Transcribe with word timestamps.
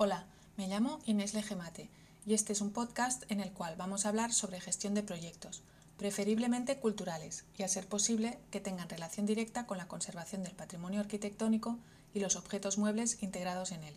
Hola, 0.00 0.26
me 0.56 0.68
llamo 0.68 1.00
Inés 1.06 1.34
Legemate 1.34 1.90
y 2.24 2.34
este 2.34 2.52
es 2.52 2.60
un 2.60 2.70
podcast 2.70 3.24
en 3.32 3.40
el 3.40 3.50
cual 3.50 3.74
vamos 3.76 4.06
a 4.06 4.10
hablar 4.10 4.32
sobre 4.32 4.60
gestión 4.60 4.94
de 4.94 5.02
proyectos, 5.02 5.64
preferiblemente 5.96 6.78
culturales 6.78 7.44
y 7.56 7.64
a 7.64 7.68
ser 7.68 7.88
posible 7.88 8.38
que 8.52 8.60
tengan 8.60 8.88
relación 8.88 9.26
directa 9.26 9.66
con 9.66 9.76
la 9.76 9.88
conservación 9.88 10.44
del 10.44 10.54
patrimonio 10.54 11.00
arquitectónico 11.00 11.80
y 12.14 12.20
los 12.20 12.36
objetos 12.36 12.78
muebles 12.78 13.20
integrados 13.24 13.72
en 13.72 13.82
él. 13.82 13.96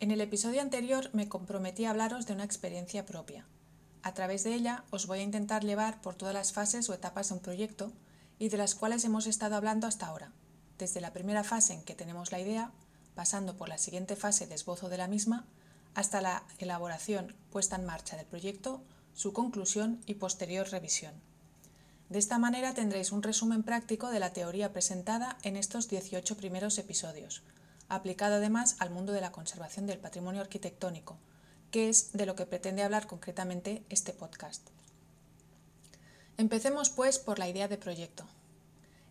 En 0.00 0.10
el 0.10 0.22
episodio 0.22 0.62
anterior 0.62 1.10
me 1.12 1.28
comprometí 1.28 1.84
a 1.84 1.90
hablaros 1.90 2.24
de 2.24 2.32
una 2.32 2.44
experiencia 2.44 3.04
propia. 3.04 3.44
A 4.02 4.14
través 4.14 4.44
de 4.44 4.54
ella 4.54 4.84
os 4.88 5.06
voy 5.06 5.18
a 5.18 5.24
intentar 5.24 5.62
llevar 5.62 6.00
por 6.00 6.14
todas 6.14 6.32
las 6.32 6.54
fases 6.54 6.88
o 6.88 6.94
etapas 6.94 7.28
de 7.28 7.34
un 7.34 7.40
proyecto 7.40 7.92
y 8.38 8.48
de 8.48 8.56
las 8.56 8.74
cuales 8.74 9.04
hemos 9.04 9.26
estado 9.26 9.56
hablando 9.56 9.86
hasta 9.86 10.06
ahora, 10.06 10.32
desde 10.78 11.02
la 11.02 11.12
primera 11.12 11.44
fase 11.44 11.74
en 11.74 11.84
que 11.84 11.94
tenemos 11.94 12.32
la 12.32 12.40
idea 12.40 12.72
pasando 13.14 13.56
por 13.56 13.68
la 13.68 13.78
siguiente 13.78 14.16
fase 14.16 14.46
de 14.46 14.54
esbozo 14.54 14.88
de 14.88 14.98
la 14.98 15.08
misma, 15.08 15.46
hasta 15.94 16.20
la 16.20 16.44
elaboración, 16.58 17.34
puesta 17.50 17.76
en 17.76 17.84
marcha 17.84 18.16
del 18.16 18.26
proyecto, 18.26 18.82
su 19.14 19.32
conclusión 19.32 20.00
y 20.06 20.14
posterior 20.14 20.68
revisión. 20.68 21.14
De 22.08 22.18
esta 22.18 22.38
manera 22.38 22.74
tendréis 22.74 23.12
un 23.12 23.22
resumen 23.22 23.62
práctico 23.62 24.10
de 24.10 24.20
la 24.20 24.32
teoría 24.32 24.72
presentada 24.72 25.38
en 25.42 25.56
estos 25.56 25.88
18 25.88 26.36
primeros 26.36 26.78
episodios, 26.78 27.42
aplicado 27.88 28.36
además 28.36 28.76
al 28.78 28.90
mundo 28.90 29.12
de 29.12 29.20
la 29.20 29.32
conservación 29.32 29.86
del 29.86 29.98
patrimonio 29.98 30.40
arquitectónico, 30.40 31.16
que 31.70 31.88
es 31.88 32.12
de 32.12 32.26
lo 32.26 32.34
que 32.34 32.46
pretende 32.46 32.82
hablar 32.82 33.06
concretamente 33.06 33.84
este 33.88 34.12
podcast. 34.12 34.68
Empecemos 36.36 36.90
pues 36.90 37.18
por 37.18 37.38
la 37.38 37.48
idea 37.48 37.68
de 37.68 37.78
proyecto. 37.78 38.26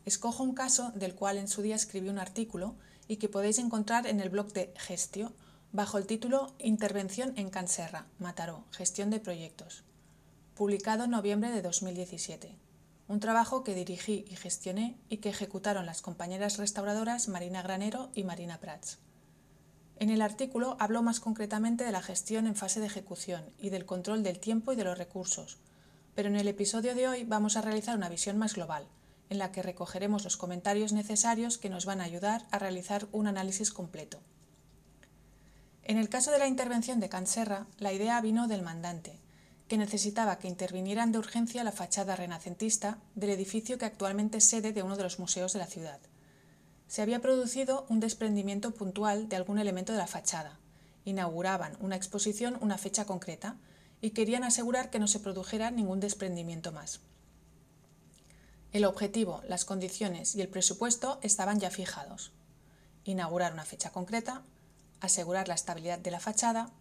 Escojo 0.06 0.44
un 0.44 0.54
caso 0.54 0.92
del 0.96 1.16
cual 1.16 1.38
en 1.38 1.48
su 1.48 1.62
día 1.62 1.76
escribí 1.76 2.10
un 2.10 2.20
artículo 2.20 2.76
y 3.14 3.18
que 3.18 3.30
podéis 3.30 3.60
encontrar 3.60 4.08
en 4.08 4.20
el 4.20 4.32
blog 4.32 4.54
de 4.54 4.74
Gestio 4.76 5.34
bajo 5.72 6.00
el 6.00 6.08
título 6.08 6.52
Intervención 6.58 7.32
en 7.36 7.52
Canserra, 7.52 8.08
Mataró, 8.18 8.64
Gestión 8.72 9.12
de 9.12 9.20
Proyectos, 9.20 9.84
publicado 10.56 11.04
en 11.04 11.12
noviembre 11.12 11.52
de 11.52 11.62
2017. 11.62 12.56
Un 13.08 13.20
trabajo 13.20 13.64
que 13.64 13.76
dirigí 13.76 14.26
y 14.28 14.36
gestioné 14.36 14.98
y 15.10 15.18
que 15.18 15.30
ejecutaron 15.30 15.86
las 15.86 16.02
compañeras 16.02 16.58
restauradoras 16.58 17.28
Marina 17.28 17.62
Granero 17.62 18.10
y 18.16 18.24
Marina 18.24 18.60
Prats. 18.60 18.98
En 19.98 20.10
el 20.10 20.24
artículo 20.24 20.76
hablo 20.80 21.04
más 21.04 21.20
concretamente 21.20 21.84
de 21.84 21.92
la 21.92 22.02
gestión 22.02 22.48
en 22.48 22.56
fase 22.56 22.80
de 22.80 22.88
ejecución 22.88 23.44
y 23.60 23.70
del 23.70 23.86
control 23.86 24.24
del 24.24 24.40
tiempo 24.40 24.74
y 24.74 24.76
de 24.76 24.86
los 24.86 24.98
recursos, 24.98 25.60
pero 26.16 26.30
en 26.30 26.36
el 26.36 26.48
episodio 26.48 26.96
de 26.96 27.08
hoy 27.08 27.26
vamos 27.26 27.58
a 27.58 27.62
realizar 27.62 27.96
una 27.96 28.10
visión 28.10 28.40
más 28.40 28.56
global, 28.56 28.88
en 29.34 29.40
la 29.40 29.52
que 29.52 29.64
recogeremos 29.64 30.24
los 30.24 30.38
comentarios 30.38 30.94
necesarios 30.94 31.58
que 31.58 31.70
nos 31.70 31.86
van 31.86 32.02
a 32.02 32.04
ayudar 32.04 32.46
a 32.52 32.60
realizar 32.60 33.08
un 33.12 33.26
análisis 33.26 33.72
completo. 33.72 34.20
En 35.82 35.98
el 35.98 36.08
caso 36.08 36.32
de 36.32 36.38
la 36.38 36.48
intervención 36.48 37.00
de 37.00 37.10
Canserra, 37.10 37.66
la 37.80 37.92
idea 37.92 38.22
vino 38.22 38.48
del 38.48 38.62
mandante, 38.62 39.20
que 39.68 39.80
necesitaba 39.80 40.38
que 40.38 40.48
intervinieran 40.48 41.12
de 41.12 41.18
urgencia 41.18 41.64
la 41.64 41.72
fachada 41.72 42.16
renacentista 42.16 43.00
del 43.16 43.32
edificio 43.32 43.80
que 43.80 43.86
actualmente 43.86 44.38
es 44.38 44.46
sede 44.46 44.72
de 44.72 44.84
uno 44.84 44.98
de 44.98 45.04
los 45.04 45.18
museos 45.18 45.52
de 45.54 45.60
la 45.60 45.68
ciudad. 45.68 46.00
Se 46.88 47.02
había 47.02 47.20
producido 47.20 47.88
un 47.90 48.00
desprendimiento 48.00 48.70
puntual 48.72 49.30
de 49.30 49.36
algún 49.36 49.58
elemento 49.58 49.94
de 49.94 49.98
la 49.98 50.08
fachada. 50.08 50.60
Inauguraban 51.06 51.76
una 51.80 51.96
exposición 51.96 52.56
una 52.62 52.78
fecha 52.78 53.06
concreta 53.06 53.58
y 54.00 54.12
querían 54.12 54.44
asegurar 54.44 54.92
que 54.92 55.00
no 55.00 55.08
se 55.08 55.20
produjera 55.20 55.72
ningún 55.72 56.00
desprendimiento 56.00 56.72
más. 56.72 57.02
El 58.74 58.86
objetivo, 58.86 59.44
las 59.48 59.66
condiciones 59.66 60.34
y 60.34 60.42
el 60.42 60.50
presupuesto 60.50 61.20
estaban 61.22 61.60
ya 61.60 61.70
fijados. 61.70 62.32
Inaugurar 63.04 63.54
una 63.54 63.66
fecha 63.66 63.92
concreta, 63.92 64.42
asegurar 65.00 65.48
la 65.48 65.54
estabilidad 65.54 66.00
de 66.00 66.10
la 66.10 66.20
fachada 66.20 66.72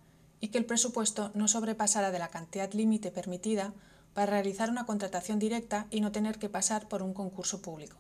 y 0.40 0.48
que 0.48 0.56
el 0.56 0.64
presupuesto 0.64 1.30
no 1.34 1.48
sobrepasara 1.48 2.10
de 2.10 2.18
la 2.18 2.28
cantidad 2.28 2.72
límite 2.72 3.10
permitida 3.10 3.74
para 4.14 4.32
realizar 4.32 4.70
una 4.70 4.86
contratación 4.86 5.38
directa 5.38 5.86
y 5.90 6.00
no 6.00 6.12
tener 6.12 6.38
que 6.38 6.48
pasar 6.48 6.88
por 6.88 7.02
un 7.02 7.12
concurso 7.12 7.60
público. 7.60 7.98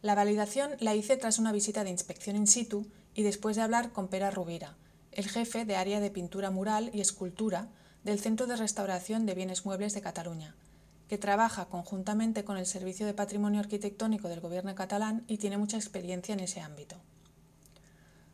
La 0.00 0.14
validación 0.14 0.70
la 0.80 0.94
hice 0.94 1.18
tras 1.18 1.38
una 1.38 1.52
visita 1.52 1.84
de 1.84 1.90
inspección 1.90 2.34
in 2.34 2.46
situ 2.46 2.86
y 3.14 3.24
después 3.24 3.56
de 3.56 3.62
hablar 3.62 3.92
con 3.92 4.08
Pera 4.08 4.30
Rubira, 4.30 4.74
el 5.12 5.28
jefe 5.28 5.66
de 5.66 5.76
área 5.76 6.00
de 6.00 6.10
pintura 6.10 6.50
mural 6.50 6.90
y 6.94 7.02
escultura 7.02 7.68
del 8.04 8.20
Centro 8.20 8.46
de 8.46 8.56
Restauración 8.56 9.26
de 9.26 9.34
Bienes 9.34 9.66
Muebles 9.66 9.92
de 9.92 10.00
Cataluña, 10.00 10.54
trabaja 11.18 11.66
conjuntamente 11.66 12.44
con 12.44 12.56
el 12.56 12.66
Servicio 12.66 13.06
de 13.06 13.14
Patrimonio 13.14 13.60
Arquitectónico 13.60 14.28
del 14.28 14.40
Gobierno 14.40 14.74
catalán 14.74 15.24
y 15.26 15.38
tiene 15.38 15.58
mucha 15.58 15.76
experiencia 15.76 16.32
en 16.32 16.40
ese 16.40 16.60
ámbito. 16.60 16.96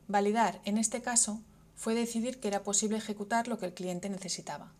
Validar, 0.08 0.60
en 0.64 0.78
este 0.78 1.02
caso, 1.02 1.40
fue 1.76 1.94
decidir 1.94 2.40
que 2.40 2.48
era 2.48 2.62
posible 2.62 2.98
ejecutar 2.98 3.48
lo 3.48 3.58
que 3.58 3.66
el 3.66 3.74
cliente 3.74 4.10
necesitaba. 4.10 4.72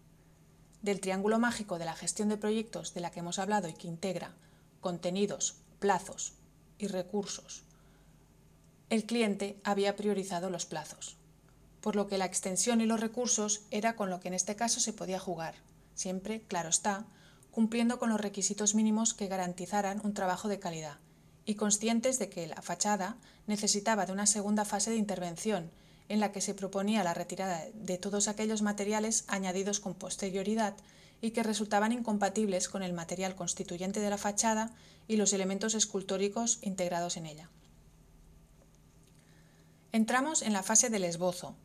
Del 0.83 1.01
triángulo 1.01 1.39
mágico 1.39 1.79
de 1.79 1.85
la 1.85 1.95
gestión 1.95 2.29
de 2.29 2.37
proyectos 2.37 2.95
de 2.95 3.01
la 3.01 3.11
que 3.11 3.21
hemos 3.21 3.39
hablado 3.39 3.69
y 3.69 3.75
que 3.75 3.89
integra 3.89 4.35
contenidos, 4.81 5.57
plazos 5.79 6.35
y 6.79 6.87
recursos, 6.87 7.65
el 8.91 9.05
cliente 9.05 9.61
había 9.63 9.95
priorizado 9.95 10.51
los 10.51 10.67
plazos, 10.67 11.17
por 11.81 11.97
lo 11.97 12.09
que 12.09 12.19
la 12.19 12.25
extensión 12.25 12.81
y 12.81 12.87
los 12.87 13.01
recursos 13.01 13.63
era 13.71 13.95
con 13.95 14.11
lo 14.11 14.21
que 14.21 14.29
en 14.29 14.35
este 14.35 14.57
caso 14.57 14.81
se 14.81 14.93
podía 14.93 15.21
jugar, 15.21 15.55
siempre, 15.95 16.43
claro 16.43 16.69
está, 16.69 17.07
cumpliendo 17.61 17.99
con 17.99 18.09
los 18.09 18.19
requisitos 18.19 18.75
mínimos 18.75 19.13
que 19.13 19.29
garantizaran 19.29 20.01
un 20.03 20.15
trabajo 20.15 20.49
de 20.49 20.59
calidad, 20.59 20.97
y 21.45 21.57
conscientes 21.57 22.19
de 22.19 22.31
que 22.31 22.47
la 22.47 22.63
fachada 22.63 23.19
necesitaba 23.47 24.07
de 24.07 24.13
una 24.13 24.25
segunda 24.25 24.65
fase 24.65 24.91
de 24.91 24.97
intervención, 24.97 25.71
en 26.09 26.21
la 26.21 26.33
que 26.33 26.41
se 26.41 26.55
proponía 26.55 27.05
la 27.05 27.13
retirada 27.13 27.67
de 27.75 27.99
todos 27.99 28.29
aquellos 28.29 28.63
materiales 28.63 29.25
añadidos 29.29 29.79
con 29.79 29.93
posterioridad 29.93 30.75
y 31.21 31.33
que 31.33 31.43
resultaban 31.43 31.93
incompatibles 31.93 32.71
con 32.71 32.83
el 32.83 32.95
material 32.95 33.35
constituyente 33.35 34.01
de 34.01 34.09
la 34.09 34.17
fachada 34.17 34.71
y 35.07 35.17
los 35.17 35.35
elementos 35.35 35.75
escultóricos 35.75 36.61
integrados 36.63 37.19
en 37.19 37.27
ella. 37.27 37.51
Entramos 39.93 40.41
en 40.41 40.55
la 40.55 40.63
fase 40.63 40.89
del 40.89 41.05
esbozo, 41.05 41.57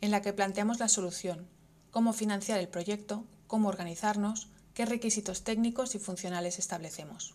en 0.00 0.10
la 0.10 0.20
que 0.20 0.32
planteamos 0.32 0.80
la 0.80 0.88
solución, 0.88 1.46
cómo 1.92 2.12
financiar 2.12 2.58
el 2.58 2.66
proyecto, 2.66 3.22
cómo 3.46 3.68
organizarnos, 3.68 4.48
qué 4.74 4.84
requisitos 4.84 5.44
técnicos 5.44 5.94
y 5.94 6.00
funcionales 6.00 6.58
establecemos. 6.58 7.34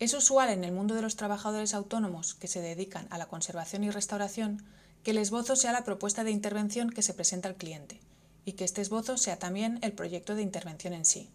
Es 0.00 0.14
usual 0.14 0.50
en 0.50 0.64
el 0.64 0.72
mundo 0.72 0.94
de 0.94 1.02
los 1.02 1.16
trabajadores 1.16 1.74
autónomos 1.74 2.34
que 2.34 2.48
se 2.48 2.60
dedican 2.60 3.06
a 3.10 3.18
la 3.18 3.26
conservación 3.26 3.84
y 3.84 3.90
restauración 3.90 4.64
que 5.04 5.12
el 5.12 5.18
esbozo 5.18 5.54
sea 5.54 5.72
la 5.72 5.84
propuesta 5.84 6.24
de 6.24 6.32
intervención 6.32 6.90
que 6.90 7.02
se 7.02 7.14
presenta 7.14 7.48
al 7.48 7.56
cliente 7.56 8.00
y 8.44 8.52
que 8.52 8.64
este 8.64 8.80
esbozo 8.80 9.16
sea 9.16 9.38
también 9.38 9.78
el 9.82 9.92
proyecto 9.92 10.34
de 10.34 10.42
intervención 10.42 10.92
en 10.92 11.04
sí. 11.04 11.30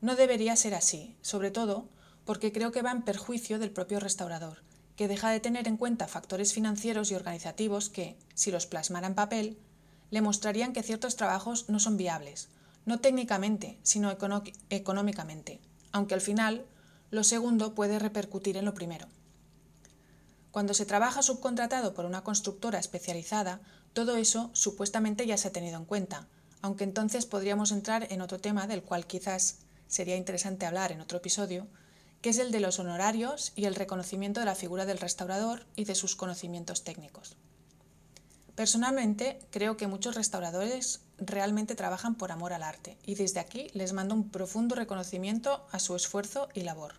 No 0.00 0.16
debería 0.16 0.56
ser 0.56 0.74
así, 0.74 1.14
sobre 1.20 1.50
todo 1.50 1.88
porque 2.24 2.52
creo 2.52 2.72
que 2.72 2.82
va 2.82 2.92
en 2.92 3.02
perjuicio 3.02 3.58
del 3.58 3.72
propio 3.72 4.00
restaurador, 4.00 4.62
que 4.96 5.08
deja 5.08 5.30
de 5.30 5.40
tener 5.40 5.68
en 5.68 5.76
cuenta 5.76 6.08
factores 6.08 6.52
financieros 6.52 7.10
y 7.10 7.14
organizativos 7.14 7.90
que, 7.90 8.16
si 8.34 8.50
los 8.50 8.66
plasmara 8.66 9.06
en 9.06 9.14
papel, 9.14 9.58
le 10.10 10.22
mostrarían 10.22 10.72
que 10.72 10.82
ciertos 10.82 11.16
trabajos 11.16 11.68
no 11.68 11.78
son 11.78 11.96
viables 11.96 12.48
no 12.84 13.00
técnicamente, 13.00 13.78
sino 13.82 14.14
económicamente, 14.70 15.60
aunque 15.92 16.14
al 16.14 16.20
final 16.20 16.64
lo 17.10 17.24
segundo 17.24 17.74
puede 17.74 17.98
repercutir 17.98 18.56
en 18.56 18.64
lo 18.64 18.74
primero. 18.74 19.06
Cuando 20.50 20.74
se 20.74 20.86
trabaja 20.86 21.22
subcontratado 21.22 21.94
por 21.94 22.04
una 22.04 22.24
constructora 22.24 22.78
especializada, 22.78 23.60
todo 23.92 24.16
eso 24.16 24.50
supuestamente 24.52 25.26
ya 25.26 25.36
se 25.36 25.48
ha 25.48 25.52
tenido 25.52 25.76
en 25.78 25.84
cuenta, 25.84 26.26
aunque 26.60 26.84
entonces 26.84 27.26
podríamos 27.26 27.72
entrar 27.72 28.06
en 28.10 28.20
otro 28.20 28.38
tema 28.38 28.66
del 28.66 28.82
cual 28.82 29.06
quizás 29.06 29.58
sería 29.88 30.16
interesante 30.16 30.66
hablar 30.66 30.92
en 30.92 31.00
otro 31.00 31.18
episodio, 31.18 31.66
que 32.22 32.30
es 32.30 32.38
el 32.38 32.52
de 32.52 32.60
los 32.60 32.78
honorarios 32.78 33.52
y 33.56 33.64
el 33.64 33.74
reconocimiento 33.74 34.40
de 34.40 34.46
la 34.46 34.54
figura 34.54 34.86
del 34.86 34.98
restaurador 34.98 35.66
y 35.76 35.84
de 35.84 35.94
sus 35.94 36.16
conocimientos 36.16 36.84
técnicos. 36.84 37.36
Personalmente, 38.62 39.40
creo 39.50 39.76
que 39.76 39.88
muchos 39.88 40.14
restauradores 40.14 41.00
realmente 41.18 41.74
trabajan 41.74 42.14
por 42.14 42.30
amor 42.30 42.52
al 42.52 42.62
arte 42.62 42.96
y 43.04 43.16
desde 43.16 43.40
aquí 43.40 43.66
les 43.74 43.92
mando 43.92 44.14
un 44.14 44.30
profundo 44.30 44.76
reconocimiento 44.76 45.66
a 45.72 45.80
su 45.80 45.96
esfuerzo 45.96 46.48
y 46.54 46.60
labor. 46.60 46.94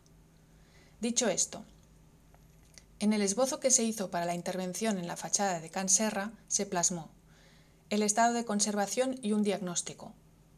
Dicho 1.00 1.30
esto, 1.30 1.64
en 3.00 3.14
el 3.14 3.22
esbozo 3.22 3.62
que 3.62 3.72
se 3.72 3.86
hizo 3.86 4.12
para 4.12 4.26
la 4.26 4.36
intervención 4.36 4.98
en 4.98 5.08
la 5.08 5.16
fachada 5.16 5.62
de 5.62 5.70
Can 5.70 5.88
Serra 5.88 6.34
se 6.50 6.66
plasmó 6.66 7.12
el 7.90 8.04
estado 8.04 8.34
de 8.34 8.44
conservación 8.44 9.18
y 9.22 9.32
un 9.32 9.44
diagnóstico, 9.44 10.12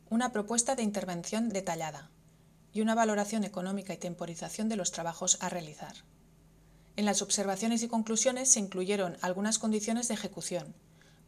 una 0.09 0.31
propuesta 0.31 0.73
de 0.75 0.81
intervención 0.81 1.49
detallada 1.49 2.09
y 2.73 2.81
una 2.81 2.95
valoración 2.95 3.43
económica 3.43 3.93
y 3.93 3.97
temporización 3.97 4.69
de 4.69 4.75
los 4.75 4.91
trabajos 4.91 5.37
a 5.39 5.49
realizar. 5.49 5.93
En 6.95 7.05
las 7.05 7.21
observaciones 7.21 7.83
y 7.83 7.89
conclusiones 7.89 8.49
se 8.49 8.59
incluyeron 8.59 9.17
algunas 9.21 9.59
condiciones 9.59 10.07
de 10.07 10.15
ejecución, 10.15 10.73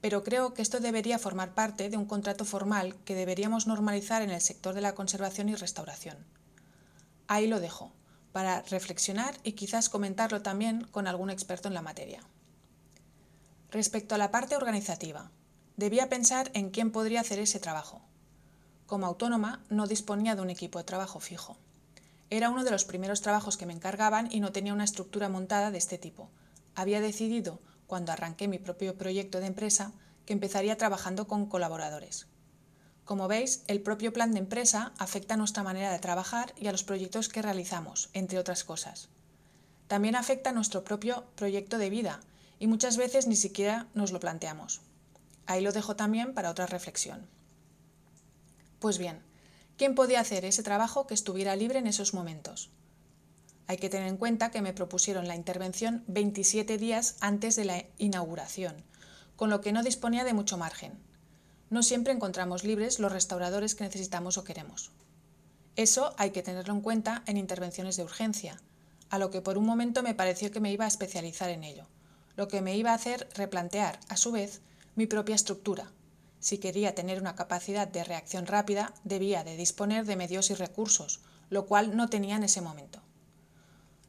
pero 0.02 0.24
creo 0.24 0.54
que 0.54 0.62
esto 0.62 0.80
debería 0.80 1.20
formar 1.20 1.54
parte 1.54 1.90
de 1.90 1.98
un 1.98 2.06
contrato 2.06 2.46
formal 2.46 2.96
que 3.06 3.16
deberíamos 3.16 3.68
normalizar 3.68 4.22
en 4.22 4.30
el 4.30 4.42
sector 4.42 4.76
de 4.76 4.82
la 4.82 4.96
conservación 4.96 5.50
y 5.50 5.56
restauración. 5.56 6.18
Ahí 7.28 7.48
lo 7.48 7.60
dejo, 7.60 7.92
para 8.32 8.62
reflexionar 8.62 9.36
y 9.44 9.54
quizás 9.54 9.90
comentarlo 9.90 10.42
también 10.42 10.84
con 10.92 11.08
algún 11.08 11.30
experto 11.30 11.68
en 11.68 11.74
la 11.74 11.82
materia. 11.82 12.22
Respecto 13.72 14.16
a 14.16 14.18
la 14.18 14.32
parte 14.32 14.56
organizativa, 14.56 15.32
debía 15.76 16.10
pensar 16.10 16.52
en 16.54 16.70
quién 16.70 16.92
podría 16.92 17.22
hacer 17.22 17.40
ese 17.40 17.60
trabajo. 17.60 18.02
Como 18.86 19.06
autónoma 19.06 19.62
no 19.70 19.88
disponía 19.88 20.36
de 20.36 20.42
un 20.42 20.50
equipo 20.50 20.78
de 20.78 20.86
trabajo 20.86 21.20
fijo. 21.20 21.58
Era 22.30 22.50
uno 22.50 22.64
de 22.64 22.72
los 22.72 22.86
primeros 22.86 23.22
trabajos 23.22 23.58
que 23.58 23.66
me 23.66 23.74
encargaban 23.74 24.30
y 24.32 24.40
no 24.40 24.52
tenía 24.52 24.74
una 24.74 24.84
estructura 24.84 25.30
montada 25.30 25.72
de 25.72 25.78
este 25.78 25.98
tipo. 25.98 26.30
Había 26.76 27.02
decidido, 27.02 27.60
cuando 27.88 28.12
arranqué 28.12 28.48
mi 28.48 28.60
propio 28.60 28.98
proyecto 28.98 29.40
de 29.40 29.48
empresa, 29.48 29.94
que 30.26 30.34
empezaría 30.34 30.78
trabajando 30.78 31.28
con 31.28 31.48
colaboradores. 31.48 32.28
Como 33.06 33.30
veis, 33.30 33.64
el 33.68 33.82
propio 33.82 34.12
plan 34.12 34.34
de 34.34 34.40
empresa 34.40 34.92
afecta 34.98 35.36
a 35.36 35.38
nuestra 35.38 35.64
manera 35.64 35.92
de 35.94 36.00
trabajar 36.00 36.54
y 36.60 36.68
a 36.68 36.74
los 36.74 36.84
proyectos 36.84 37.30
que 37.30 37.42
realizamos, 37.42 38.10
entre 38.14 38.38
otras 38.38 38.66
cosas. 38.66 39.08
También 39.88 40.18
afecta 40.18 40.50
a 40.50 40.54
nuestro 40.54 40.84
propio 40.84 41.24
proyecto 41.36 41.78
de 41.78 41.90
vida 41.90 42.20
y 42.60 42.68
muchas 42.68 42.98
veces 42.98 43.26
ni 43.26 43.38
siquiera 43.38 43.88
nos 43.94 44.12
lo 44.12 44.20
planteamos. 44.20 44.82
Ahí 45.46 45.62
lo 45.62 45.72
dejo 45.72 45.96
también 45.96 46.34
para 46.34 46.50
otra 46.50 46.66
reflexión. 46.66 47.26
Pues 48.80 48.98
bien, 48.98 49.24
¿quién 49.78 49.96
podía 49.96 50.20
hacer 50.20 50.44
ese 50.44 50.62
trabajo 50.62 51.08
que 51.08 51.14
estuviera 51.14 51.56
libre 51.56 51.80
en 51.80 51.88
esos 51.88 52.14
momentos? 52.14 52.70
Hay 53.68 53.78
que 53.78 53.90
tener 53.90 54.08
en 54.08 54.18
cuenta 54.18 54.50
que 54.50 54.62
me 54.62 54.74
propusieron 54.74 55.28
la 55.28 55.36
intervención 55.36 56.04
27 56.08 56.78
días 56.78 57.18
antes 57.20 57.56
de 57.56 57.66
la 57.66 57.86
inauguración, 57.98 58.76
con 59.36 59.50
lo 59.50 59.62
que 59.62 59.72
no 59.72 59.84
disponía 59.84 60.24
de 60.24 60.34
mucho 60.34 60.58
margen. 60.58 60.98
No 61.70 61.84
siempre 61.84 62.14
encontramos 62.14 62.64
libres 62.64 63.00
los 63.00 63.12
restauradores 63.12 63.76
que 63.76 63.84
necesitamos 63.84 64.38
o 64.38 64.44
queremos. 64.44 64.92
Eso 65.76 66.16
hay 66.18 66.32
que 66.32 66.44
tenerlo 66.44 66.74
en 66.74 66.82
cuenta 66.82 67.24
en 67.26 67.38
intervenciones 67.38 67.98
de 67.98 68.04
urgencia, 68.04 68.62
a 69.10 69.20
lo 69.20 69.30
que 69.32 69.42
por 69.42 69.58
un 69.58 69.66
momento 69.66 70.02
me 70.02 70.16
pareció 70.16 70.52
que 70.52 70.60
me 70.62 70.72
iba 70.72 70.86
a 70.86 70.90
especializar 70.90 71.50
en 71.50 71.64
ello, 71.64 71.88
lo 72.36 72.48
que 72.48 72.62
me 72.62 72.78
iba 72.78 72.92
a 72.92 72.96
hacer 72.96 73.30
replantear, 73.36 74.00
a 74.08 74.18
su 74.18 74.32
vez, 74.32 74.62
mi 74.96 75.08
propia 75.08 75.36
estructura, 75.36 75.92
si 76.40 76.60
quería 76.60 76.96
tener 76.96 77.20
una 77.20 77.36
capacidad 77.36 77.88
de 77.88 78.04
reacción 78.04 78.46
rápida, 78.46 78.94
debía 79.04 79.44
de 79.44 79.58
disponer 79.58 80.06
de 80.06 80.16
medios 80.16 80.50
y 80.52 80.54
recursos, 80.54 81.20
lo 81.50 81.66
cual 81.66 81.96
no 81.98 82.10
tenía 82.10 82.36
en 82.36 82.44
ese 82.44 82.62
momento. 82.62 83.02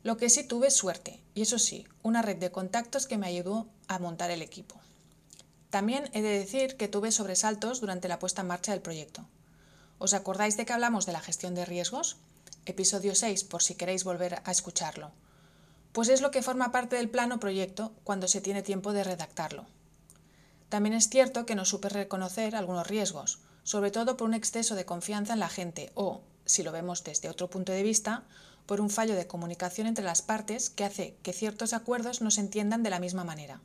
Lo 0.09 0.17
que 0.17 0.31
sí 0.31 0.43
tuve 0.43 0.71
suerte, 0.71 1.21
y 1.35 1.43
eso 1.43 1.59
sí, 1.59 1.87
una 2.03 2.23
red 2.23 2.39
de 2.39 2.51
contactos 2.51 3.07
que 3.07 3.19
me 3.19 3.27
ayudó 3.27 3.69
a 3.89 3.99
montar 3.99 4.31
el 4.31 4.41
equipo. 4.41 4.81
También 5.69 6.09
he 6.15 6.23
de 6.23 6.31
decir 6.31 6.79
que 6.79 6.89
tuve 6.89 7.13
sobresaltos 7.13 7.83
durante 7.83 8.09
la 8.09 8.19
puesta 8.19 8.41
en 8.41 8.49
marcha 8.49 8.73
del 8.73 8.81
proyecto. 8.81 9.27
¿Os 9.99 10.15
acordáis 10.15 10.57
de 10.57 10.65
que 10.65 10.73
hablamos 10.73 11.05
de 11.05 11.13
la 11.13 11.21
gestión 11.21 11.55
de 11.55 11.67
riesgos? 11.67 12.17
Episodio 12.65 13.15
6, 13.15 13.45
por 13.45 13.63
si 13.63 13.75
queréis 13.75 14.05
volver 14.05 14.41
a 14.47 14.51
escucharlo. 14.51 15.11
Pues 15.93 16.09
es 16.09 16.23
lo 16.23 16.31
que 16.31 16.41
forma 16.41 16.73
parte 16.73 16.97
del 16.97 17.11
plano 17.11 17.39
proyecto 17.39 17.93
cuando 18.03 18.29
se 18.29 18.41
tiene 18.41 18.63
tiempo 18.63 18.95
de 18.95 19.05
redactarlo. 19.05 19.67
También 20.71 20.95
es 20.95 21.11
cierto 21.11 21.45
que 21.45 21.55
no 21.55 21.67
supe 21.67 21.91
reconocer 21.91 22.57
algunos 22.57 22.87
riesgos, 22.87 23.41
sobre 23.63 23.91
todo 23.91 24.17
por 24.17 24.27
un 24.27 24.33
exceso 24.33 24.75
de 24.75 24.87
confianza 24.87 25.35
en 25.35 25.41
la 25.41 25.51
gente 25.51 25.93
o, 25.95 26.23
si 26.47 26.63
lo 26.63 26.73
vemos 26.73 27.05
desde 27.05 27.29
otro 27.29 27.51
punto 27.51 27.73
de 27.73 27.83
vista, 27.83 28.25
por 28.69 28.83
un 28.83 28.91
fallo 28.91 29.17
de 29.17 29.27
comunicación 29.27 29.87
entre 29.87 30.05
las 30.05 30.21
partes 30.21 30.69
que 30.69 30.85
hace 30.85 31.17
que 31.23 31.33
ciertos 31.33 31.73
acuerdos 31.73 32.21
no 32.21 32.31
se 32.31 32.43
entiendan 32.43 32.83
de 32.83 32.91
la 32.91 33.01
misma 33.01 33.25
manera. 33.25 33.63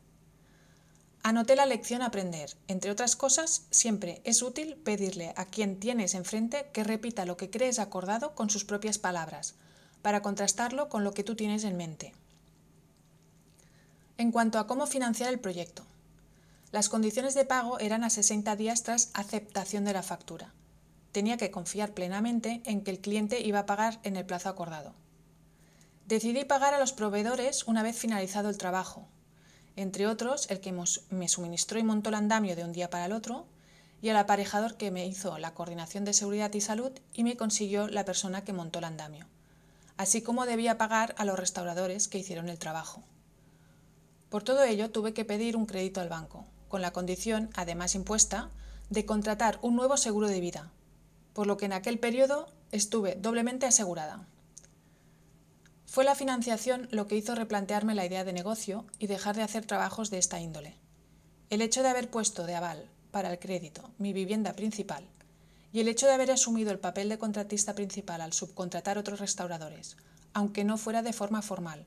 Anoté 1.22 1.56
la 1.56 1.66
lección 1.66 2.00
a 2.00 2.06
aprender. 2.06 2.56
Entre 2.68 2.90
otras 2.90 3.14
cosas, 3.14 3.66
siempre 3.70 4.22
es 4.24 4.40
útil 4.40 4.76
pedirle 4.76 5.34
a 5.36 5.44
quien 5.44 5.78
tienes 5.78 6.14
enfrente 6.14 6.70
que 6.72 6.84
repita 6.84 7.26
lo 7.26 7.36
que 7.36 7.50
crees 7.50 7.78
acordado 7.78 8.34
con 8.34 8.48
sus 8.48 8.64
propias 8.64 8.96
palabras, 8.96 9.56
para 10.00 10.22
contrastarlo 10.22 10.88
con 10.88 11.04
lo 11.04 11.12
que 11.12 11.22
tú 11.22 11.36
tienes 11.36 11.64
en 11.64 11.76
mente. 11.76 12.14
En 14.16 14.32
cuanto 14.32 14.58
a 14.58 14.66
cómo 14.66 14.86
financiar 14.86 15.28
el 15.28 15.38
proyecto, 15.38 15.84
las 16.72 16.88
condiciones 16.88 17.34
de 17.34 17.44
pago 17.44 17.78
eran 17.78 18.04
a 18.04 18.10
60 18.10 18.56
días 18.56 18.82
tras 18.82 19.10
aceptación 19.12 19.84
de 19.84 19.92
la 19.92 20.02
factura. 20.02 20.54
Tenía 21.14 21.36
que 21.36 21.52
confiar 21.52 21.94
plenamente 21.94 22.60
en 22.64 22.82
que 22.82 22.90
el 22.90 22.98
cliente 22.98 23.40
iba 23.40 23.60
a 23.60 23.66
pagar 23.66 24.00
en 24.02 24.16
el 24.16 24.26
plazo 24.26 24.48
acordado. 24.48 24.94
Decidí 26.08 26.44
pagar 26.44 26.74
a 26.74 26.80
los 26.80 26.92
proveedores 26.92 27.68
una 27.68 27.84
vez 27.84 27.96
finalizado 27.96 28.48
el 28.48 28.58
trabajo, 28.58 29.06
entre 29.76 30.08
otros 30.08 30.50
el 30.50 30.58
que 30.58 30.72
me 30.72 31.28
suministró 31.28 31.78
y 31.78 31.84
montó 31.84 32.08
el 32.08 32.16
andamio 32.16 32.56
de 32.56 32.64
un 32.64 32.72
día 32.72 32.90
para 32.90 33.06
el 33.06 33.12
otro, 33.12 33.46
y 34.02 34.08
al 34.08 34.16
aparejador 34.16 34.76
que 34.76 34.90
me 34.90 35.06
hizo 35.06 35.38
la 35.38 35.54
coordinación 35.54 36.04
de 36.04 36.14
seguridad 36.14 36.52
y 36.52 36.60
salud 36.60 36.90
y 37.12 37.22
me 37.22 37.36
consiguió 37.36 37.86
la 37.86 38.04
persona 38.04 38.42
que 38.42 38.52
montó 38.52 38.80
el 38.80 38.86
andamio, 38.86 39.28
así 39.96 40.20
como 40.20 40.46
debía 40.46 40.78
pagar 40.78 41.14
a 41.16 41.24
los 41.24 41.38
restauradores 41.38 42.08
que 42.08 42.18
hicieron 42.18 42.48
el 42.48 42.58
trabajo. 42.58 43.04
Por 44.30 44.42
todo 44.42 44.64
ello 44.64 44.90
tuve 44.90 45.14
que 45.14 45.24
pedir 45.24 45.56
un 45.56 45.66
crédito 45.66 46.00
al 46.00 46.08
banco, 46.08 46.44
con 46.66 46.82
la 46.82 46.92
condición, 46.92 47.50
además 47.54 47.94
impuesta, 47.94 48.50
de 48.90 49.06
contratar 49.06 49.60
un 49.62 49.76
nuevo 49.76 49.96
seguro 49.96 50.26
de 50.26 50.40
vida, 50.40 50.72
por 51.34 51.46
lo 51.46 51.58
que 51.58 51.66
en 51.66 51.74
aquel 51.74 51.98
periodo 51.98 52.46
estuve 52.72 53.16
doblemente 53.16 53.66
asegurada. 53.66 54.26
Fue 55.84 56.04
la 56.04 56.14
financiación 56.14 56.88
lo 56.90 57.06
que 57.06 57.16
hizo 57.16 57.34
replantearme 57.34 57.94
la 57.94 58.06
idea 58.06 58.24
de 58.24 58.32
negocio 58.32 58.86
y 58.98 59.06
dejar 59.06 59.36
de 59.36 59.42
hacer 59.42 59.66
trabajos 59.66 60.10
de 60.10 60.18
esta 60.18 60.40
índole. 60.40 60.76
El 61.50 61.60
hecho 61.60 61.82
de 61.82 61.88
haber 61.88 62.10
puesto 62.10 62.46
de 62.46 62.54
aval 62.54 62.88
para 63.10 63.30
el 63.30 63.38
crédito 63.38 63.90
mi 63.98 64.12
vivienda 64.12 64.54
principal 64.54 65.04
y 65.72 65.80
el 65.80 65.88
hecho 65.88 66.06
de 66.06 66.12
haber 66.12 66.30
asumido 66.30 66.70
el 66.70 66.78
papel 66.78 67.08
de 67.08 67.18
contratista 67.18 67.74
principal 67.74 68.20
al 68.20 68.32
subcontratar 68.32 68.96
otros 68.96 69.20
restauradores, 69.20 69.96
aunque 70.32 70.64
no 70.64 70.78
fuera 70.78 71.02
de 71.02 71.12
forma 71.12 71.42
formal, 71.42 71.84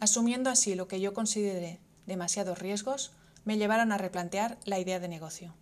asumiendo 0.00 0.48
así 0.50 0.74
lo 0.74 0.88
que 0.88 1.00
yo 1.00 1.12
consideré 1.12 1.80
demasiados 2.06 2.58
riesgos, 2.58 3.12
me 3.44 3.58
llevaron 3.58 3.92
a 3.92 3.98
replantear 3.98 4.58
la 4.64 4.78
idea 4.78 5.00
de 5.00 5.08
negocio. 5.08 5.54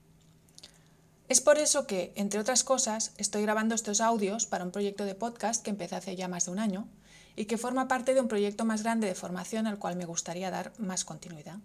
Es 1.29 1.41
por 1.41 1.59
eso 1.59 1.87
que, 1.87 2.13
entre 2.17 2.39
otras 2.39 2.65
cosas, 2.65 3.13
estoy 3.17 3.43
grabando 3.43 3.75
estos 3.75 4.03
audios 4.03 4.45
para 4.45 4.65
un 4.65 4.71
proyecto 4.71 5.07
de 5.07 5.15
podcast 5.15 5.63
que 5.63 5.71
empecé 5.71 5.97
hace 5.97 6.17
ya 6.17 6.29
más 6.29 6.47
de 6.47 6.53
un 6.53 6.59
año 6.59 6.87
y 7.35 7.47
que 7.47 7.57
forma 7.57 7.89
parte 7.89 8.13
de 8.13 8.21
un 8.21 8.29
proyecto 8.29 8.65
más 8.67 8.83
grande 8.83 9.07
de 9.07 9.15
formación 9.15 9.67
al 9.67 9.79
cual 9.79 9.97
me 9.97 10.05
gustaría 10.05 10.51
dar 10.51 10.73
más 10.79 11.05
continuidad. 11.05 11.59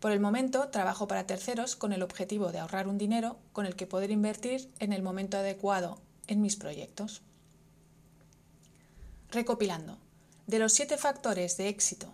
Por 0.00 0.10
el 0.10 0.20
momento, 0.20 0.68
trabajo 0.68 1.06
para 1.06 1.26
terceros 1.26 1.76
con 1.76 1.92
el 1.92 2.02
objetivo 2.02 2.50
de 2.50 2.58
ahorrar 2.58 2.88
un 2.88 2.98
dinero 2.98 3.38
con 3.52 3.64
el 3.64 3.76
que 3.76 3.86
poder 3.86 4.10
invertir 4.10 4.68
en 4.80 4.92
el 4.92 5.02
momento 5.02 5.38
adecuado 5.38 6.00
en 6.26 6.42
mis 6.42 6.56
proyectos. 6.56 7.22
Recopilando, 9.30 9.98
de 10.46 10.58
los 10.58 10.72
siete 10.72 10.98
factores 10.98 11.56
de 11.56 11.68
éxito 11.68 12.12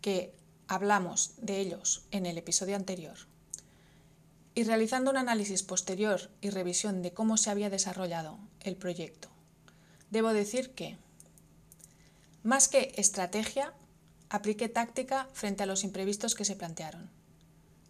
que 0.00 0.34
hablamos 0.68 1.34
de 1.36 1.60
ellos 1.60 2.06
en 2.10 2.26
el 2.26 2.38
episodio 2.38 2.76
anterior, 2.76 3.16
y 4.54 4.62
realizando 4.64 5.10
un 5.10 5.16
análisis 5.16 5.62
posterior 5.62 6.30
y 6.40 6.50
revisión 6.50 7.02
de 7.02 7.12
cómo 7.12 7.36
se 7.36 7.50
había 7.50 7.70
desarrollado 7.70 8.38
el 8.60 8.76
proyecto, 8.76 9.28
debo 10.10 10.32
decir 10.32 10.70
que, 10.70 10.96
más 12.42 12.68
que 12.68 12.92
estrategia, 12.96 13.72
apliqué 14.28 14.68
táctica 14.68 15.28
frente 15.32 15.62
a 15.62 15.66
los 15.66 15.84
imprevistos 15.84 16.34
que 16.34 16.44
se 16.44 16.56
plantearon. 16.56 17.10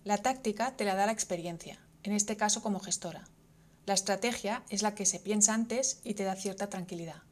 La 0.04 0.18
táctica 0.18 0.76
te 0.76 0.84
la 0.84 0.94
da 0.94 1.06
la 1.06 1.12
experiencia, 1.12 1.80
en 2.02 2.12
este 2.12 2.36
caso 2.36 2.62
como 2.62 2.80
gestora. 2.80 3.24
La 3.86 3.94
estrategia 3.94 4.62
es 4.70 4.82
la 4.82 4.94
que 4.94 5.06
se 5.06 5.20
piensa 5.20 5.54
antes 5.54 6.00
y 6.04 6.14
te 6.14 6.24
da 6.24 6.36
cierta 6.36 6.68
tranquilidad. 6.68 7.22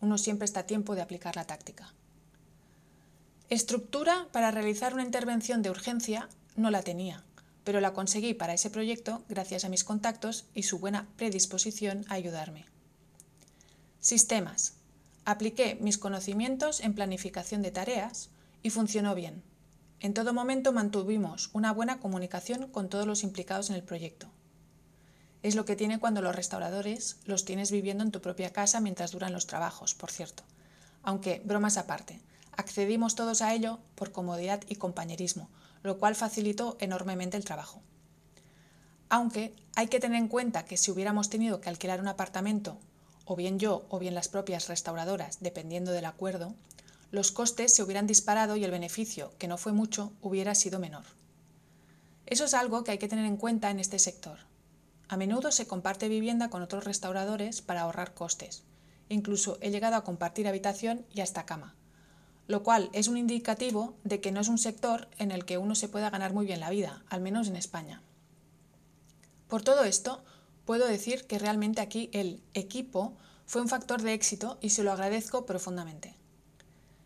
Uno 0.00 0.18
siempre 0.18 0.44
está 0.44 0.60
a 0.60 0.66
tiempo 0.66 0.94
de 0.94 1.02
aplicar 1.02 1.36
la 1.36 1.46
táctica. 1.46 1.94
Estructura 3.48 4.28
para 4.30 4.50
realizar 4.50 4.94
una 4.94 5.04
intervención 5.04 5.62
de 5.62 5.70
urgencia 5.70 6.28
no 6.54 6.70
la 6.70 6.82
tenía, 6.82 7.24
pero 7.68 7.82
la 7.82 7.92
conseguí 7.92 8.32
para 8.32 8.54
ese 8.54 8.70
proyecto 8.70 9.26
gracias 9.28 9.66
a 9.66 9.68
mis 9.68 9.84
contactos 9.84 10.46
y 10.54 10.62
su 10.62 10.78
buena 10.78 11.06
predisposición 11.18 12.06
a 12.08 12.14
ayudarme. 12.14 12.64
Sistemas. 14.00 14.76
Apliqué 15.26 15.76
mis 15.78 15.98
conocimientos 15.98 16.80
en 16.80 16.94
planificación 16.94 17.60
de 17.60 17.70
tareas 17.70 18.30
y 18.62 18.70
funcionó 18.70 19.14
bien. 19.14 19.42
En 20.00 20.14
todo 20.14 20.32
momento 20.32 20.72
mantuvimos 20.72 21.50
una 21.52 21.70
buena 21.70 22.00
comunicación 22.00 22.68
con 22.68 22.88
todos 22.88 23.06
los 23.06 23.22
implicados 23.22 23.68
en 23.68 23.76
el 23.76 23.82
proyecto. 23.82 24.30
Es 25.42 25.54
lo 25.54 25.66
que 25.66 25.76
tiene 25.76 26.00
cuando 26.00 26.22
los 26.22 26.34
restauradores 26.34 27.18
los 27.26 27.44
tienes 27.44 27.70
viviendo 27.70 28.02
en 28.02 28.12
tu 28.12 28.22
propia 28.22 28.50
casa 28.50 28.80
mientras 28.80 29.10
duran 29.10 29.34
los 29.34 29.46
trabajos, 29.46 29.94
por 29.94 30.10
cierto. 30.10 30.42
Aunque, 31.02 31.42
bromas 31.44 31.76
aparte, 31.76 32.22
Accedimos 32.58 33.14
todos 33.14 33.40
a 33.40 33.54
ello 33.54 33.78
por 33.94 34.10
comodidad 34.10 34.62
y 34.68 34.74
compañerismo, 34.74 35.48
lo 35.82 35.98
cual 35.98 36.14
facilitó 36.14 36.76
enormemente 36.80 37.36
el 37.36 37.44
trabajo. 37.44 37.82
Aunque 39.08 39.54
hay 39.74 39.88
que 39.88 40.00
tener 40.00 40.18
en 40.18 40.28
cuenta 40.28 40.64
que 40.64 40.76
si 40.76 40.90
hubiéramos 40.90 41.30
tenido 41.30 41.60
que 41.60 41.68
alquilar 41.68 42.00
un 42.00 42.08
apartamento, 42.08 42.78
o 43.24 43.36
bien 43.36 43.58
yo 43.58 43.86
o 43.88 43.98
bien 43.98 44.14
las 44.14 44.28
propias 44.28 44.68
restauradoras, 44.68 45.38
dependiendo 45.40 45.92
del 45.92 46.04
acuerdo, 46.04 46.54
los 47.10 47.32
costes 47.32 47.74
se 47.74 47.82
hubieran 47.82 48.06
disparado 48.06 48.56
y 48.56 48.64
el 48.64 48.70
beneficio, 48.70 49.32
que 49.38 49.48
no 49.48 49.56
fue 49.56 49.72
mucho, 49.72 50.12
hubiera 50.20 50.54
sido 50.54 50.78
menor. 50.78 51.04
Eso 52.26 52.44
es 52.44 52.52
algo 52.52 52.84
que 52.84 52.90
hay 52.90 52.98
que 52.98 53.08
tener 53.08 53.24
en 53.24 53.38
cuenta 53.38 53.70
en 53.70 53.80
este 53.80 53.98
sector. 53.98 54.40
A 55.08 55.16
menudo 55.16 55.50
se 55.50 55.66
comparte 55.66 56.08
vivienda 56.08 56.50
con 56.50 56.60
otros 56.60 56.84
restauradores 56.84 57.62
para 57.62 57.82
ahorrar 57.82 58.12
costes. 58.12 58.62
Incluso 59.08 59.56
he 59.62 59.70
llegado 59.70 59.96
a 59.96 60.04
compartir 60.04 60.46
habitación 60.46 61.06
y 61.14 61.22
hasta 61.22 61.46
cama, 61.46 61.74
lo 62.48 62.62
cual 62.62 62.88
es 62.94 63.06
un 63.08 63.18
indicativo 63.18 63.94
de 64.04 64.20
que 64.20 64.32
no 64.32 64.40
es 64.40 64.48
un 64.48 64.58
sector 64.58 65.06
en 65.18 65.30
el 65.30 65.44
que 65.44 65.58
uno 65.58 65.74
se 65.74 65.88
pueda 65.88 66.10
ganar 66.10 66.32
muy 66.32 66.46
bien 66.46 66.60
la 66.60 66.70
vida, 66.70 67.04
al 67.10 67.20
menos 67.20 67.46
en 67.46 67.56
España. 67.56 68.02
Por 69.48 69.62
todo 69.62 69.84
esto, 69.84 70.24
puedo 70.64 70.88
decir 70.88 71.26
que 71.26 71.38
realmente 71.38 71.82
aquí 71.82 72.08
el 72.12 72.42
equipo 72.54 73.12
fue 73.46 73.60
un 73.60 73.68
factor 73.68 74.02
de 74.02 74.14
éxito 74.14 74.58
y 74.62 74.70
se 74.70 74.82
lo 74.82 74.92
agradezco 74.92 75.44
profundamente. 75.44 76.14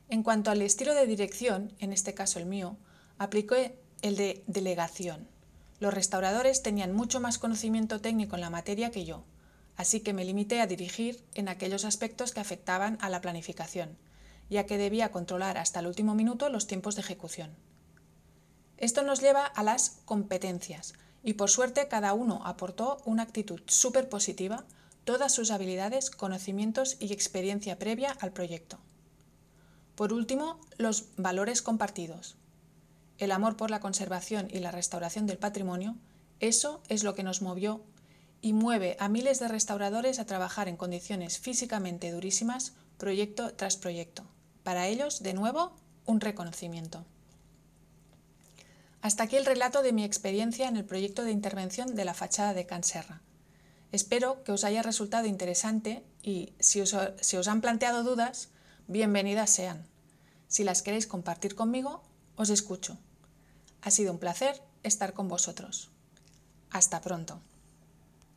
En 0.08 0.22
cuanto 0.22 0.50
al 0.50 0.62
estilo 0.62 0.94
de 0.94 1.06
dirección, 1.06 1.72
en 1.80 1.92
este 1.92 2.14
caso 2.14 2.38
el 2.38 2.46
mío, 2.46 2.76
apliqué 3.18 3.76
el 4.02 4.16
de 4.16 4.44
delegación. 4.46 5.26
Los 5.80 5.92
restauradores 5.92 6.62
tenían 6.62 6.92
mucho 6.92 7.18
más 7.18 7.38
conocimiento 7.38 8.00
técnico 8.00 8.36
en 8.36 8.42
la 8.42 8.50
materia 8.50 8.92
que 8.92 9.04
yo, 9.04 9.24
así 9.76 10.00
que 10.00 10.12
me 10.12 10.24
limité 10.24 10.60
a 10.60 10.68
dirigir 10.68 11.24
en 11.34 11.48
aquellos 11.48 11.84
aspectos 11.84 12.32
que 12.32 12.40
afectaban 12.40 12.96
a 13.00 13.08
la 13.08 13.20
planificación, 13.20 13.96
ya 14.52 14.66
que 14.66 14.76
debía 14.76 15.10
controlar 15.10 15.56
hasta 15.56 15.80
el 15.80 15.86
último 15.86 16.14
minuto 16.14 16.50
los 16.50 16.66
tiempos 16.66 16.94
de 16.94 17.00
ejecución. 17.00 17.56
Esto 18.76 19.02
nos 19.02 19.20
lleva 19.20 19.46
a 19.46 19.62
las 19.62 20.02
competencias, 20.04 20.92
y 21.22 21.34
por 21.34 21.48
suerte 21.48 21.88
cada 21.88 22.12
uno 22.12 22.42
aportó 22.44 23.00
una 23.06 23.22
actitud 23.22 23.62
súper 23.66 24.10
positiva, 24.10 24.64
todas 25.04 25.32
sus 25.32 25.50
habilidades, 25.50 26.10
conocimientos 26.10 26.96
y 27.00 27.12
experiencia 27.12 27.78
previa 27.78 28.12
al 28.20 28.32
proyecto. 28.32 28.78
Por 29.94 30.12
último, 30.12 30.60
los 30.76 31.06
valores 31.16 31.62
compartidos. 31.62 32.36
El 33.16 33.32
amor 33.32 33.56
por 33.56 33.70
la 33.70 33.80
conservación 33.80 34.48
y 34.50 34.58
la 34.58 34.70
restauración 34.70 35.26
del 35.26 35.38
patrimonio, 35.38 35.96
eso 36.40 36.82
es 36.88 37.04
lo 37.04 37.14
que 37.14 37.22
nos 37.22 37.40
movió 37.40 37.82
y 38.42 38.52
mueve 38.52 38.96
a 38.98 39.08
miles 39.08 39.38
de 39.38 39.48
restauradores 39.48 40.18
a 40.18 40.26
trabajar 40.26 40.68
en 40.68 40.76
condiciones 40.76 41.38
físicamente 41.38 42.10
durísimas, 42.10 42.74
proyecto 42.98 43.54
tras 43.54 43.76
proyecto. 43.76 44.24
Para 44.62 44.86
ellos, 44.86 45.22
de 45.22 45.34
nuevo, 45.34 45.72
un 46.06 46.20
reconocimiento. 46.20 47.04
Hasta 49.00 49.24
aquí 49.24 49.36
el 49.36 49.46
relato 49.46 49.82
de 49.82 49.92
mi 49.92 50.04
experiencia 50.04 50.68
en 50.68 50.76
el 50.76 50.84
proyecto 50.84 51.24
de 51.24 51.32
intervención 51.32 51.94
de 51.96 52.04
la 52.04 52.14
fachada 52.14 52.54
de 52.54 52.66
Canserra. 52.66 53.20
Espero 53.90 54.44
que 54.44 54.52
os 54.52 54.64
haya 54.64 54.82
resultado 54.82 55.26
interesante 55.26 56.04
y 56.22 56.54
si 56.60 56.80
os, 56.80 56.96
si 57.20 57.36
os 57.36 57.48
han 57.48 57.60
planteado 57.60 58.04
dudas, 58.04 58.50
bienvenidas 58.86 59.50
sean. 59.50 59.86
Si 60.46 60.64
las 60.64 60.82
queréis 60.82 61.06
compartir 61.06 61.54
conmigo, 61.54 62.02
os 62.36 62.50
escucho. 62.50 62.96
Ha 63.82 63.90
sido 63.90 64.12
un 64.12 64.18
placer 64.18 64.62
estar 64.82 65.12
con 65.12 65.28
vosotros. 65.28 65.90
Hasta 66.70 67.00
pronto. 67.00 67.40